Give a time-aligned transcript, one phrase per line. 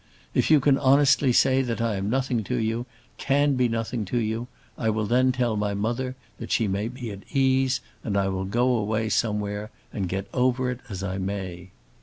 [0.33, 2.87] If you can honestly say that I am nothing to you,
[3.19, 7.11] can be nothing to you, I will then tell my mother that she may be
[7.11, 11.69] at ease, and I will go away somewhere and get over it as I may."